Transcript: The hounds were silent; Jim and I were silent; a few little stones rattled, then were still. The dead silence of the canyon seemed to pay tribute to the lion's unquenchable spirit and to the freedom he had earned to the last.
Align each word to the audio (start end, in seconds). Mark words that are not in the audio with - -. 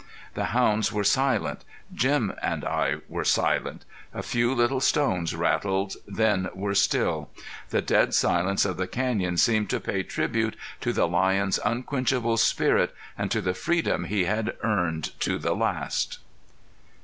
The 0.33 0.45
hounds 0.45 0.91
were 0.91 1.03
silent; 1.03 1.63
Jim 1.93 2.33
and 2.41 2.65
I 2.65 2.95
were 3.07 3.23
silent; 3.23 3.85
a 4.15 4.23
few 4.23 4.51
little 4.51 4.79
stones 4.81 5.35
rattled, 5.35 5.93
then 6.07 6.49
were 6.55 6.73
still. 6.73 7.29
The 7.69 7.83
dead 7.83 8.15
silence 8.15 8.65
of 8.65 8.77
the 8.77 8.87
canyon 8.87 9.37
seemed 9.37 9.69
to 9.69 9.79
pay 9.79 10.01
tribute 10.01 10.55
to 10.79 10.91
the 10.91 11.07
lion's 11.07 11.59
unquenchable 11.63 12.37
spirit 12.37 12.95
and 13.15 13.29
to 13.29 13.41
the 13.41 13.53
freedom 13.53 14.05
he 14.05 14.23
had 14.25 14.55
earned 14.63 15.11
to 15.19 15.37
the 15.37 15.53
last. 15.55 16.17